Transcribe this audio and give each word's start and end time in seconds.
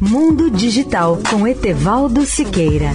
Mundo 0.00 0.50
Digital 0.50 1.18
com 1.30 1.48
Etevaldo 1.48 2.26
Siqueira. 2.26 2.90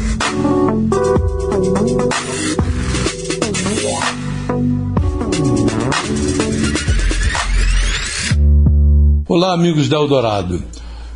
Olá, 9.28 9.54
amigos 9.54 9.90
da 9.90 9.98
Eldorado. 9.98 10.62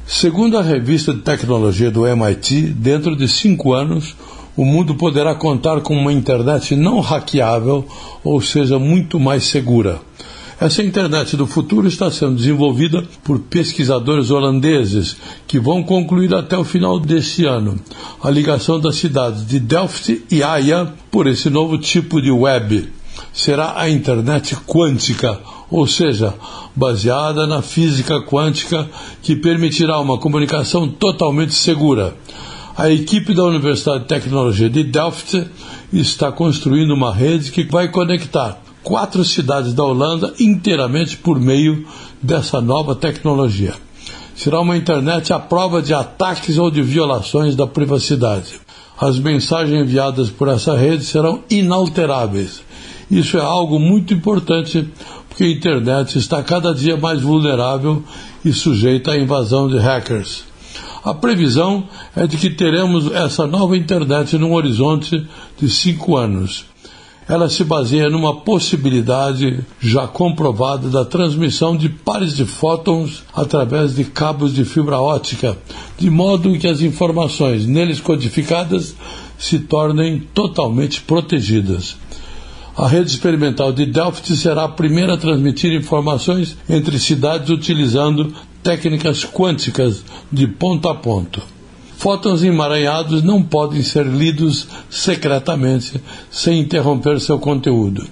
Segundo 0.07 0.57
a 0.57 0.63
revista 0.63 1.13
de 1.13 1.21
tecnologia 1.21 1.91
do 1.91 2.07
MIT, 2.07 2.61
dentro 2.61 3.15
de 3.15 3.27
cinco 3.27 3.71
anos, 3.71 4.15
o 4.57 4.65
mundo 4.65 4.95
poderá 4.95 5.35
contar 5.35 5.81
com 5.81 5.95
uma 5.95 6.11
internet 6.11 6.75
não 6.75 6.99
hackeável, 6.99 7.85
ou 8.23 8.41
seja, 8.41 8.79
muito 8.79 9.19
mais 9.19 9.43
segura. 9.43 10.01
Essa 10.57 10.81
internet 10.81 11.35
do 11.35 11.45
futuro 11.45 11.85
está 11.85 12.09
sendo 12.09 12.35
desenvolvida 12.35 13.03
por 13.25 13.39
pesquisadores 13.39 14.31
holandeses 14.31 15.17
que 15.45 15.59
vão 15.59 15.83
concluir 15.83 16.33
até 16.33 16.57
o 16.57 16.63
final 16.63 16.97
deste 16.97 17.45
ano 17.45 17.77
a 18.23 18.29
ligação 18.29 18.79
das 18.79 18.95
cidades 18.95 19.45
de 19.45 19.59
Delft 19.59 20.23
e 20.31 20.41
Haia 20.41 20.93
por 21.11 21.27
esse 21.27 21.49
novo 21.49 21.77
tipo 21.77 22.21
de 22.21 22.31
web. 22.31 22.89
Será 23.33 23.73
a 23.77 23.89
internet 23.89 24.55
quântica, 24.65 25.37
ou 25.69 25.85
seja, 25.85 26.33
baseada 26.73 27.45
na 27.45 27.61
física 27.61 28.21
quântica 28.21 28.89
que 29.21 29.35
permitirá 29.35 29.99
uma 29.99 30.17
comunicação 30.17 30.87
totalmente 30.87 31.53
segura. 31.53 32.15
A 32.77 32.89
equipe 32.89 33.33
da 33.33 33.43
Universidade 33.43 34.03
de 34.03 34.07
Tecnologia 34.07 34.69
de 34.69 34.85
Delft 34.85 35.47
está 35.91 36.31
construindo 36.31 36.93
uma 36.93 37.13
rede 37.13 37.51
que 37.51 37.65
vai 37.65 37.89
conectar 37.89 38.64
quatro 38.85 39.25
cidades 39.25 39.73
da 39.73 39.83
Holanda 39.83 40.31
inteiramente 40.39 41.17
por 41.17 41.39
meio 41.39 41.87
dessa 42.21 42.61
nova 42.61 42.95
tecnologia. 42.95 43.73
Será 44.35 44.61
uma 44.61 44.77
internet 44.77 45.33
à 45.33 45.39
prova 45.39 45.81
de 45.81 45.91
ataques 45.91 46.59
ou 46.59 46.69
de 46.69 46.83
violações 46.83 47.55
da 47.55 47.65
privacidade. 47.65 48.61
As 49.01 49.17
mensagens 49.17 49.81
enviadas 49.81 50.29
por 50.29 50.47
essa 50.47 50.77
rede 50.77 51.03
serão 51.03 51.43
inalteráveis. 51.49 52.61
Isso 53.09 53.37
é 53.37 53.41
algo 53.41 53.79
muito 53.79 54.13
importante 54.13 54.87
porque 55.27 55.43
a 55.43 55.49
internet 55.49 56.19
está 56.19 56.43
cada 56.43 56.71
dia 56.71 56.95
mais 56.95 57.21
vulnerável 57.21 58.03
e 58.43 58.53
sujeita 58.53 59.13
à 59.13 59.17
invasão 59.17 59.67
de 59.67 59.79
hackers. 59.79 60.43
A 61.03 61.13
previsão 61.13 61.85
é 62.15 62.27
de 62.27 62.37
que 62.37 62.51
teremos 62.51 63.11
essa 63.11 63.47
nova 63.47 63.75
internet 63.75 64.37
num 64.37 64.53
horizonte 64.53 65.25
de 65.59 65.69
cinco 65.69 66.15
anos. 66.15 66.65
Ela 67.27 67.49
se 67.49 67.63
baseia 67.63 68.07
numa 68.07 68.41
possibilidade 68.41 69.59
já 69.79 70.07
comprovada 70.07 70.89
da 70.89 71.03
transmissão 71.03 71.75
de 71.75 71.89
pares 71.89 72.35
de 72.35 72.45
fótons 72.45 73.23
através 73.33 73.95
de 73.95 74.03
cabos 74.03 74.53
de 74.53 74.63
fibra 74.63 74.99
óptica, 74.99 75.57
de 75.97 76.09
modo 76.09 76.57
que 76.59 76.67
as 76.67 76.81
informações 76.81 77.65
neles 77.65 77.99
codificadas 77.99 78.95
se 79.39 79.57
tornem 79.57 80.19
totalmente 80.33 81.01
protegidas. 81.01 81.97
A 82.77 82.87
rede 82.87 83.09
experimental 83.09 83.71
de 83.71 83.85
Delft 83.85 84.35
será 84.35 84.65
a 84.65 84.69
primeira 84.69 85.13
a 85.13 85.17
transmitir 85.17 85.73
informações 85.73 86.57
entre 86.69 86.99
cidades 86.99 87.49
utilizando 87.49 88.33
técnicas 88.61 89.23
quânticas 89.23 90.03
de 90.31 90.45
ponto 90.45 90.89
a 90.89 90.93
ponto. 90.93 91.41
Fótons 92.05 92.43
emaranhados 92.43 93.23
não 93.23 93.41
podem 93.41 93.81
ser 93.81 94.05
lidos 94.05 94.67
secretamente 94.91 95.99
sem 96.29 96.59
interromper 96.59 97.19
seu 97.19 97.39
conteúdo. 97.39 98.05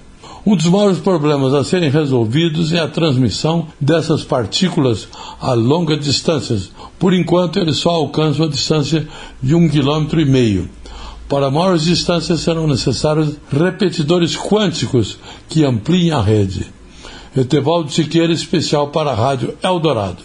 Um 0.44 0.56
dos 0.56 0.66
maiores 0.66 0.98
problemas 0.98 1.54
a 1.54 1.62
serem 1.62 1.90
resolvidos 1.90 2.72
é 2.72 2.80
a 2.80 2.88
transmissão 2.88 3.68
dessas 3.80 4.24
partículas 4.24 5.06
a 5.40 5.52
longas 5.52 6.04
distâncias. 6.04 6.72
Por 6.98 7.14
enquanto, 7.14 7.60
eles 7.60 7.76
só 7.76 7.90
alcançam 7.90 8.46
a 8.46 8.48
distância 8.48 9.06
de 9.40 9.54
um 9.54 9.68
quilômetro 9.68 10.20
e 10.20 10.24
meio. 10.24 10.68
Para 11.28 11.48
maiores 11.48 11.84
distâncias 11.84 12.40
serão 12.40 12.66
necessários 12.66 13.36
repetidores 13.48 14.36
quânticos 14.36 15.18
que 15.48 15.64
ampliem 15.64 16.10
a 16.10 16.20
rede. 16.20 16.66
Etevaldo 17.36 17.92
Siqueira, 17.92 18.32
especial 18.32 18.88
para 18.88 19.12
a 19.12 19.14
Rádio 19.14 19.54
Eldorado. 19.62 20.24